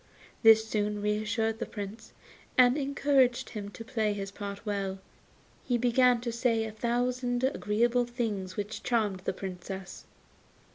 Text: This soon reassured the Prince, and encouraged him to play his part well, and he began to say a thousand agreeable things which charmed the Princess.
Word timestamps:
This 0.41 0.67
soon 0.67 0.99
reassured 0.99 1.59
the 1.59 1.67
Prince, 1.67 2.11
and 2.57 2.75
encouraged 2.75 3.51
him 3.51 3.69
to 3.69 3.85
play 3.85 4.13
his 4.13 4.31
part 4.31 4.65
well, 4.65 4.93
and 4.93 4.99
he 5.63 5.77
began 5.77 6.19
to 6.21 6.31
say 6.31 6.63
a 6.63 6.71
thousand 6.71 7.43
agreeable 7.43 8.05
things 8.07 8.57
which 8.57 8.81
charmed 8.81 9.19
the 9.25 9.33
Princess. 9.33 10.05